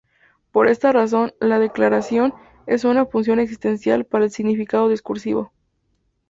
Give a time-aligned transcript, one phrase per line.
[0.51, 2.33] Por esta razón, la "declaración"
[2.65, 5.51] es una "función existencial" para el "significado discursivo".